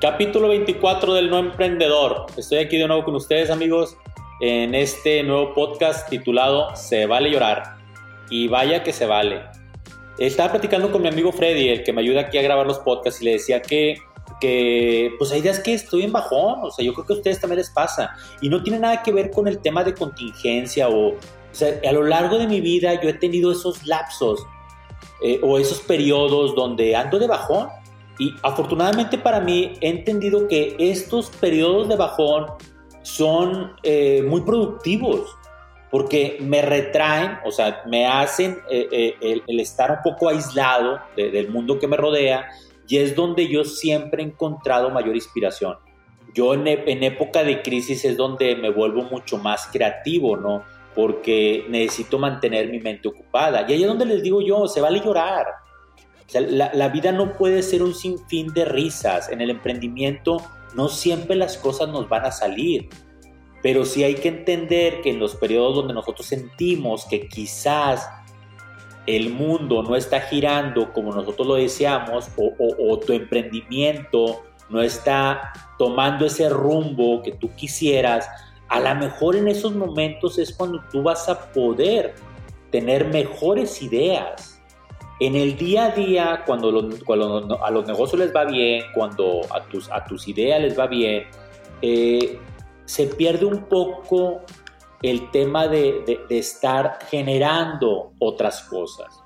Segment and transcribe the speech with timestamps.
[0.00, 2.26] Capítulo 24 del No Emprendedor.
[2.36, 3.96] Estoy aquí de nuevo con ustedes amigos
[4.40, 7.78] en este nuevo podcast titulado Se vale llorar.
[8.30, 9.42] Y vaya que se vale.
[10.16, 13.20] Estaba platicando con mi amigo Freddy, el que me ayuda aquí a grabar los podcasts,
[13.22, 13.96] y le decía que,
[14.40, 17.40] que pues hay días que estoy en bajón, o sea, yo creo que a ustedes
[17.40, 18.14] también les pasa.
[18.40, 21.16] Y no tiene nada que ver con el tema de contingencia o, o
[21.50, 24.46] sea, a lo largo de mi vida yo he tenido esos lapsos
[25.24, 27.66] eh, o esos periodos donde ando de bajón
[28.18, 32.46] y afortunadamente para mí he entendido que estos periodos de bajón
[33.02, 35.36] son eh, muy productivos
[35.90, 41.48] porque me retraen, o sea, me hacen eh, eh, el, estar un poco aislado del
[41.48, 42.46] mundo que me rodea
[42.86, 45.76] y es donde yo siempre he encontrado mayor inspiración.
[46.34, 50.62] Yo en, en época de crisis es donde me vuelvo mucho más creativo, ¿no?
[50.94, 53.64] Porque necesito mantener mi mente ocupada.
[53.66, 55.46] Y ahí es donde les digo yo, se vale llorar
[56.34, 59.30] la, vida no puede ser un sinfín de risas.
[59.30, 60.42] En el emprendimiento
[60.74, 62.88] no siempre las cosas nos van a salir.
[63.62, 68.08] Pero sí hay que entender que en los periodos donde nosotros sentimos que quizás
[69.06, 75.50] el mundo no está girando como nosotros lo deseamos o, o, tu emprendimiento no está
[75.78, 78.28] tomando ese rumbo que tú quisieras,
[78.68, 82.14] a lo mejor en esos momentos es cuando tú vas a poder
[82.70, 84.57] tener mejores ideas
[85.20, 89.90] en el día a día, cuando, a los negocios les va bien, cuando a tus,
[89.90, 91.24] a tus ideas les va bien,
[91.82, 92.38] eh,
[92.84, 94.42] se pierde un poco
[95.02, 99.24] el tema de, estar generando otras cosas.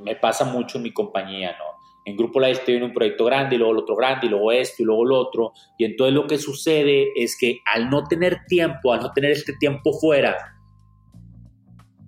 [0.00, 1.78] Me pasa mucho en mi compañía, ¿no?
[2.04, 4.50] En Grupo La estoy en un proyecto grande y luego el otro grande y luego
[4.50, 5.52] esto y luego el otro.
[5.78, 9.52] Y entonces lo que sucede es que al no tener tiempo, al no tener este
[9.58, 10.59] tiempo fuera,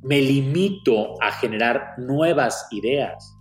[0.02, 3.38] me limito a generar nuevas ideas.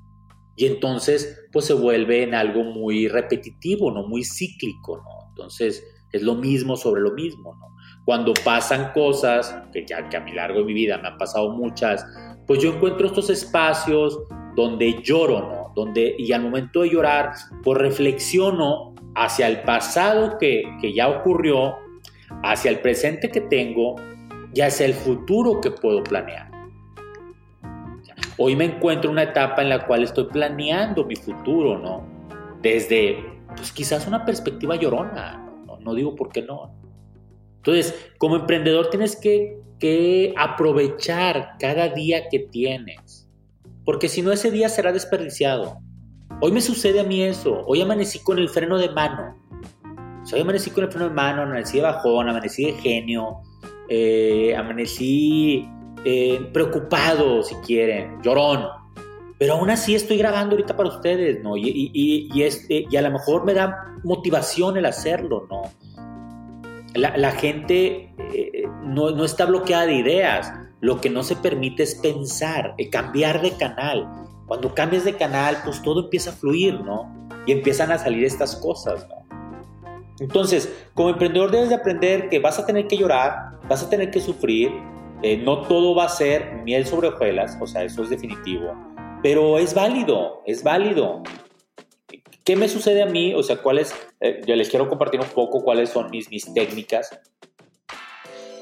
[0.56, 4.08] Y entonces, pues se vuelve en algo muy repetitivo, ¿no?
[4.08, 5.04] Muy cíclico.
[5.30, 7.58] Entonces, es lo mismo sobre lo mismo.
[8.06, 11.52] Cuando pasan cosas, que ya que a mi largo de mi vida me han pasado
[11.52, 12.06] muchas,
[12.46, 14.20] pues yo encuentro estos espacios
[14.56, 15.74] donde lloro, ¿no?
[15.76, 17.32] Donde, y al momento de llorar,
[17.64, 21.76] pues reflexiono hacia el pasado que, que ya ocurrió,
[22.44, 23.96] hacia el presente que tengo
[24.54, 26.51] y hacia el futuro que puedo planear.
[28.38, 32.06] Hoy me encuentro en una etapa en la cual estoy planeando mi futuro, ¿no?
[32.62, 33.24] Desde,
[33.56, 36.74] pues quizás una perspectiva llorona, no, digo por qué no.
[37.58, 43.28] Entonces, como emprendedor tienes que, que aprovechar cada día que tienes,
[43.86, 45.80] porque si no ese día será desperdiciado.
[46.40, 49.36] Hoy me sucede a mí eso, hoy amanecí con el freno de mano.
[50.34, 53.42] hoy amanecí con el freno de mano, amanecí de bajón, amanecí de genio,
[53.90, 55.68] eh, amanecí
[56.06, 58.66] eh, preocupado, si quieren, llorón.
[59.38, 61.58] Pero aún así estoy grabando ahorita para ustedes, ¿no?
[61.58, 65.64] Y, y, este, y a lo mejor me da motivación el hacerlo, ¿no?
[66.94, 70.54] La, gente eh, no, no, está bloqueada de ideas.
[70.82, 74.08] Lo que no se permite es pensar, eh, cambiar de canal.
[74.46, 77.30] Cuando cambias de canal, pues todo empieza a fluir, ¿no?
[77.46, 79.22] Y empiezan a salir estas cosas, ¿no?
[80.20, 84.12] Entonces, como emprendedor debes de aprender que vas a tener que llorar, vas a tener
[84.12, 84.72] que sufrir,
[85.24, 88.76] eh, no todo va a ser miel sobre hojuelas, o sea, eso es definitivo,
[89.22, 91.22] pero es válido, es válido.
[92.44, 93.36] ¿Qué me sucede a mí?
[93.36, 97.10] O sea, cuáles, eh, yo les quiero compartir un poco cuáles son mis, mis técnicas.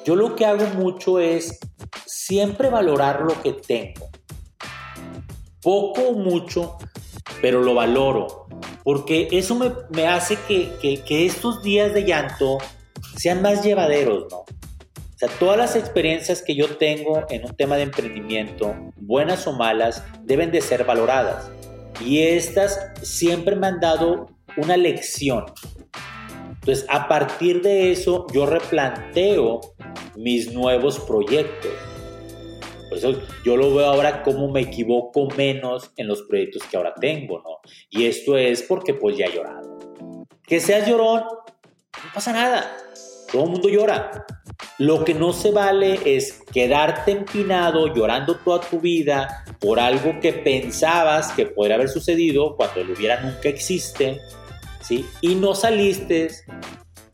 [0.06, 1.60] Yo lo que hago mucho es
[2.06, 4.10] siempre valorar lo que tengo.
[5.62, 6.78] Poco o mucho,
[7.42, 8.48] pero lo valoro.
[8.84, 12.58] Porque eso me, me hace que, que, que estos días de llanto
[13.16, 14.44] sean más llevaderos, ¿no?
[15.20, 19.52] O sea, todas las experiencias que yo tengo en un tema de emprendimiento, buenas o
[19.52, 21.52] malas, deben de ser valoradas.
[22.00, 25.44] Y estas siempre me han dado una lección.
[26.54, 29.60] Entonces, a partir de eso, yo replanteo
[30.16, 31.74] mis nuevos proyectos.
[32.88, 36.94] Por eso yo lo veo ahora como me equivoco menos en los proyectos que ahora
[36.96, 37.60] tengo, ¿no?
[37.90, 39.80] Y esto es porque pues ya he llorado.
[40.44, 42.78] Que seas llorón, no pasa nada.
[43.30, 44.26] Todo el mundo llora.
[44.78, 50.34] Lo que no se vale es quedarte empinado llorando toda tu vida por algo que
[50.34, 54.20] pensabas que podría haber sucedido cuando lo hubiera nunca existe,
[54.82, 55.06] ¿sí?
[55.22, 56.30] Y no saliste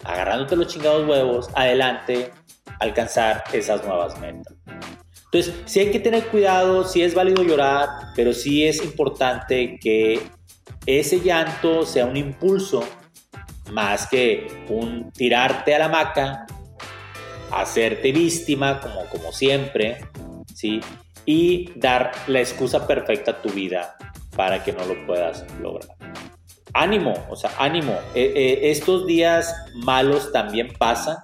[0.03, 2.31] agarrándote los chingados huevos, adelante,
[2.79, 4.53] alcanzar esas nuevas metas.
[5.25, 10.21] Entonces, sí hay que tener cuidado, sí es válido llorar, pero sí es importante que
[10.85, 12.83] ese llanto sea un impulso
[13.71, 16.45] más que un tirarte a la hamaca,
[17.51, 19.97] hacerte víctima como, como siempre,
[20.53, 20.81] ¿sí?
[21.25, 23.97] Y dar la excusa perfecta a tu vida
[24.35, 25.95] para que no lo puedas lograr.
[26.73, 27.93] Ánimo, o sea, ánimo.
[28.13, 31.17] Eh, eh, estos días malos también pasan,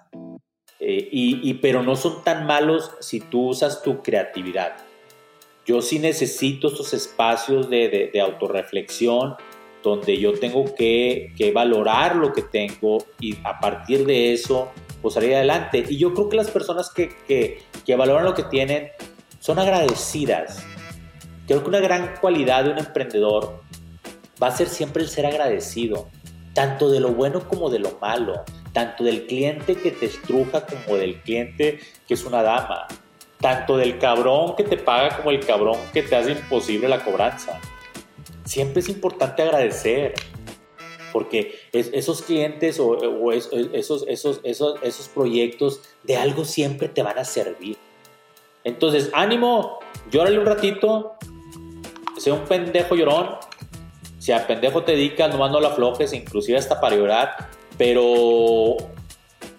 [0.80, 4.78] eh, y, pero no son tan malos si tú usas tu creatividad.
[5.66, 9.36] Yo sí necesito estos espacios de, de, de autorreflexión
[9.84, 14.72] donde yo tengo que, que, valorar lo que tengo y a partir de eso
[15.02, 15.84] pues salir adelante.
[15.88, 18.92] Y yo creo que las personas que, que, que valoran lo que tienen
[19.40, 20.64] son agradecidas.
[21.48, 23.62] Creo que una gran cualidad de un emprendedor
[24.42, 26.08] va a ser siempre el ser agradecido,
[26.54, 28.44] tanto de lo bueno como de lo malo,
[28.74, 32.88] tanto del cliente que te estruja como del cliente que es una dama,
[33.40, 37.60] tanto del cabrón que te paga como el cabrón que te hace imposible la cobranza.
[38.46, 40.14] Siempre es importante agradecer,
[41.12, 44.06] porque esos clientes o, esos, esos,
[44.44, 47.78] esos, esos proyectos de algo siempre te van a servir.
[48.64, 49.80] Entonces, ánimo,
[50.12, 51.14] llórale un ratito,
[52.18, 53.36] sea un pendejo llorón.
[54.20, 58.78] Si a pendejo te dedicas, nomás no la aflojes, inclusive hasta para llorar, pero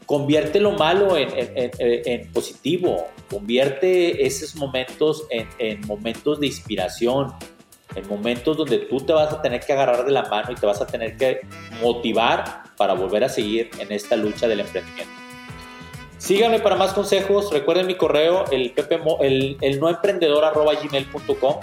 [0.06, 7.32] convierte lo malo en, positivo, convierte esos momentos en, momentos de inspiración,
[7.94, 10.66] en momentos donde tú te vas a tener que agarrar de la mano y te
[10.66, 11.40] vas a tener que
[11.80, 15.12] motivar para volver a seguir en esta lucha del emprendimiento.
[16.18, 17.52] Síganme para más consejos.
[17.52, 18.72] Recuerden mi correo, el,
[19.20, 21.56] el, el noemprendedor.gmail.com.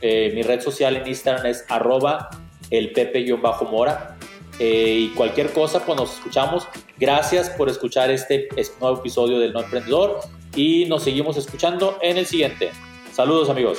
[0.00, 2.30] Eh, mi red social en Instagram es arroba
[2.70, 4.16] el pepe-mora.
[4.58, 6.66] Eh, y cualquier cosa, pues nos escuchamos.
[6.98, 10.20] Gracias por escuchar este, este nuevo episodio del No Emprendedor
[10.56, 12.70] y nos seguimos escuchando en el siguiente.
[13.12, 13.78] Saludos amigos